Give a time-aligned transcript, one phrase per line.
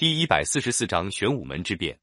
[0.00, 1.94] 第一百四十四章玄武门之变。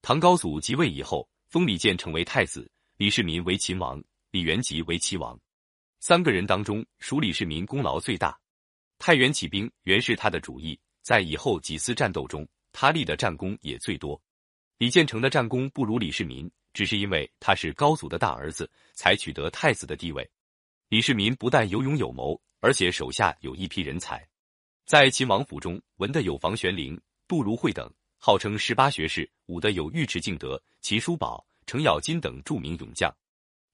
[0.00, 5.38] 唐高祖即位以后，封李建成为太子，李世民为秦王，李元吉为齐王。
[6.00, 8.34] 三个人当中，属李世民功劳最大。
[8.98, 14.18] 太原起兵原是他的主意，在以后几次战斗中，他立的战功也最多。
[14.78, 20.26] 李建成的战功不如李世民，只是因为他是高祖的大儿子，才取得太子的地位。
[20.88, 24.26] 李世民不但有勇有谋，而且手下有一批人才，
[24.86, 26.98] 在秦王府中，文的有房玄龄。
[27.34, 33.12] 杜如晦等号称十八学士，武的有尉迟敬德、齐叔宝、程咬金等著名勇将。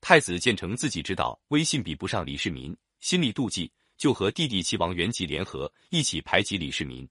[0.00, 7.06] 太子建成自己知道威信比不上李世民，心里妒忌，就和弟弟齐王元吉联合，一起排挤李世民。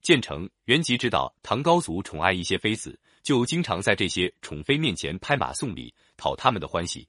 [0.00, 7.06] 建成、元吉知道唐高祖宠爱一些妃子，就经常在这些宠妃面前拍马送礼，讨他们的欢喜。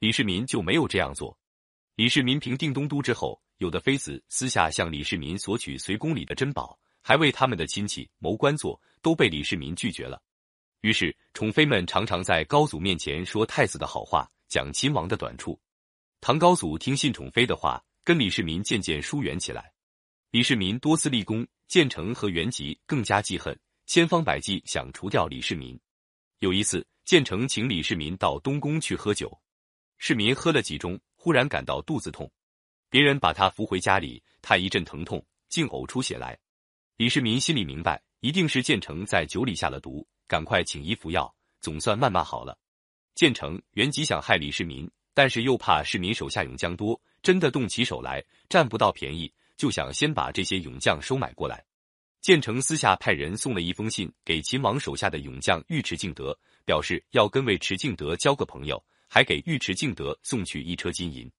[0.00, 1.38] 李世民就没有这样做。
[1.94, 3.40] 李世民平定东都之后。
[3.62, 10.20] 有的妃子私下向李世民索取随宫里的珍宝，还为他们的亲戚谋官做，都被李世民拒绝了。
[10.80, 15.60] 于是宠妃们常常在高祖面前说太子的好话，讲秦王的短处。
[16.20, 19.72] 唐高祖听信宠妃的话，跟李世民渐渐疏远起来。
[20.32, 23.56] 李世民多次立功，建成和元吉更加记恨，
[23.86, 25.78] 千方百计想除掉李世民。
[26.40, 29.40] 有一次，建成请李世民到东宫去喝酒，
[29.98, 32.28] 世民喝了几盅，忽然感到肚子痛。
[32.92, 36.38] 别人把他扶回家里，他一阵疼痛，竟呕出血来。
[36.98, 42.54] 李世民心里明白，一定是建成在酒里下了毒，赶快请医服药，总算慢慢好了。
[43.14, 51.64] 建成原极想害李世民，但是又怕世民手下勇将多，真的动起手来占不到便宜，就想先把这些勇将收买过来。
[52.20, 61.32] 建成私下派人送了一封信给秦王手下的勇将尉迟敬德，表示要跟尉迟敬德交个朋友，还给尉迟敬德送去一车金银。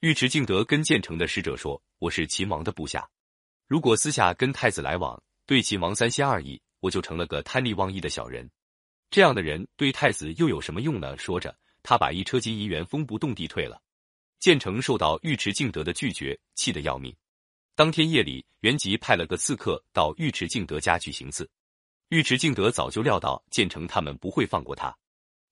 [0.00, 3.06] 尉迟敬德跟建成的使者说：“我是秦王的部下，
[3.66, 8.50] 如果私下跟太子来往，对秦王三心二意，我就成了个贪利忘义的小人。
[9.10, 13.78] 这样的人对太子又有什么用呢？”说着，他把一车金银元封不动地退了。
[14.38, 17.14] 建成受到尉迟敬德的拒绝，气得要命。
[17.74, 21.46] 当天夜里，元吉派了个刺客到尉迟敬德家去行刺。
[22.08, 24.96] 尉迟敬德早就料到建成他们不会放过他，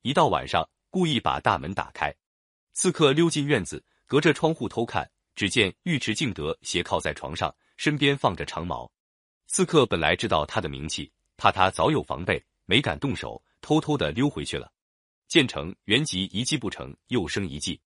[0.00, 2.14] 一到晚上，故意把大门打开，
[2.72, 3.84] 刺客溜进院子。
[4.08, 8.90] 隔着窗户偷看，只见尉迟敬德斜靠在床上，身边放着长矛。
[9.46, 14.72] 刺客本来知道他的名气，怕他早有防备，没敢动手，偷偷的溜回去了。
[15.28, 17.78] 建成、元吉一计不成，又生一计。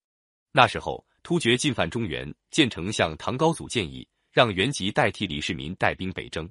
[0.53, 6.49] 那时候突厥进犯中原，建成向唐高祖建议，让元吉代替李世民带兵北征。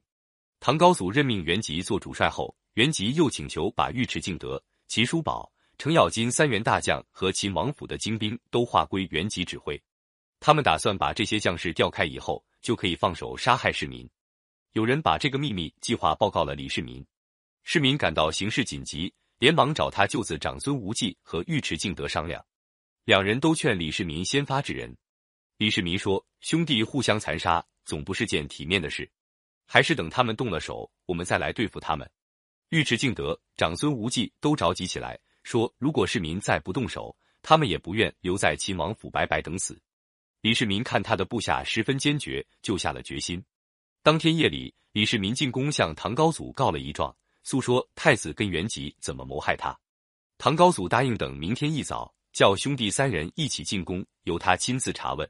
[0.59, 5.49] 唐高祖任命元吉做主帅后，元吉又请求把尉迟敬德、齐叔宝。
[5.81, 9.81] 程咬金三员大将和秦王府的精兵都划归元吉指挥，
[10.39, 14.07] 他们打算把这些将士调开以后，就可以放手杀害市民。
[14.73, 17.03] 有人把这个秘密计划报告了李世民，
[17.63, 22.45] 世民感到形势紧急，连忙找他舅子长孙无忌和尉迟敬德商量。
[23.05, 24.95] 两人都劝李世民先发制人。
[25.57, 29.11] 李世民说：“兄弟互相残杀，总不是件体面的事，
[29.65, 32.07] 还是等他们动了手，我们再来对付他们。”
[32.69, 35.19] 尉迟敬德、长孙无忌都着急起来。
[35.43, 39.79] 说：“如果市民再不动手，他们也不愿留在秦王府白白等死。”
[40.41, 43.43] 李世民看他的部下十分坚决，就下了决心。
[44.01, 49.77] 当天夜里，李世民进宫向唐高祖告了一状，诉说太子跟元吉怎么谋害他。
[50.39, 55.29] 唐高祖答应等明天一早叫兄弟三人一起进宫，由他亲自查问。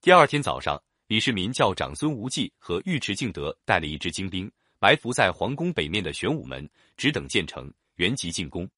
[0.00, 4.48] 第二天早上，李世民叫长孙无忌和尉迟敬德带了一支精兵，
[4.78, 8.70] 埋伏在皇宫北面的玄武门，只等建成、元吉进宫。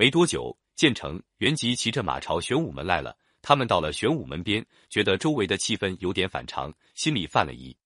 [0.00, 3.18] 没多久，建成、元吉骑着马朝玄武门来了。
[3.42, 7.76] 他们到了玄武门边，觉得周围的气氛有点反常，心里犯了疑。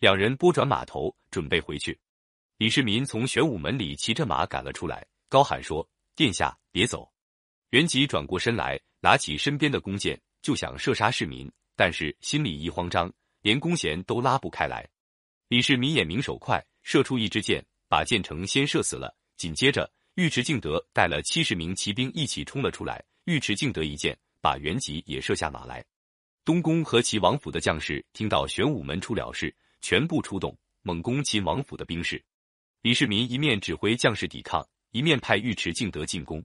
[0.00, 1.96] 两人拨转马头，准备回去。
[2.56, 7.08] 李世民从玄武门里骑着马赶了出来，高喊说：“殿下，别走！”
[7.70, 13.08] 元吉转过身来，拿起身边的弓箭，就想射杀市民，但是心里一慌张，
[13.40, 14.84] 连弓弦都拉不开来。
[15.46, 19.16] 李世民眼明手快，射出一支箭，把建成先射死了。
[19.36, 25.82] 紧接着，尉迟敬德带了七十名骑兵一起冲了出来，尉迟敬德一箭把元吉也射下马来。
[26.44, 32.22] 东宫和齐王府的将士听到玄武门出了事，全部出动猛攻秦王府的兵士。
[32.82, 36.44] 李世民一面指挥将士抵抗，一面派尉迟敬德进攻。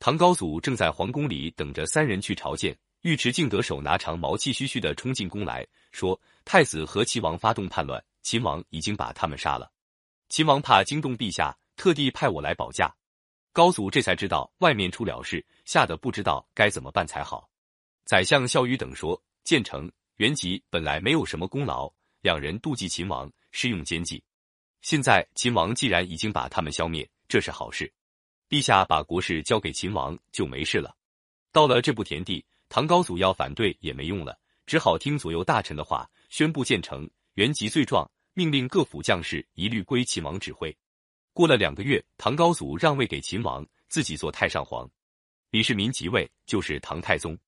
[0.00, 9.70] 唐高祖正在皇宫里等着三人去朝见，尉迟敬德手拿长矛，气吁吁的冲进宫来说：“太子和齐王发动叛乱，秦王已经把他们杀了。
[10.28, 12.92] 秦王怕惊动陛下。”特地派我来保驾，
[13.52, 17.48] 高祖这才知道外面出了事，吓得不知道该怎么办才好。
[18.04, 21.92] 宰相萧瑜等说，建成、元吉本来没有什么功劳，
[22.22, 24.22] 两人妒忌秦王，施用奸计。
[24.80, 27.92] 现在秦王既然已经把他们消灭，这是好事。
[28.48, 30.96] 陛下把国事交给秦王就没事了。
[31.50, 40.76] 到了这步田地，唐高祖要反对也没用了，只好听左右大臣的话，宣布建成，原籍罪状，命令各府将士一律归秦王指挥。
[41.36, 44.88] 过了两个月，唐高祖让位给秦王，自己做太上皇。
[45.50, 47.38] 李世民即位，就是唐太宗。